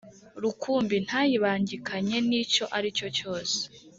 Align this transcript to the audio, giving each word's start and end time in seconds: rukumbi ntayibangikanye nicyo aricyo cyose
rukumbi 0.41 0.95
ntayibangikanye 1.05 2.17
nicyo 2.29 2.63
aricyo 2.77 3.07
cyose 3.17 3.59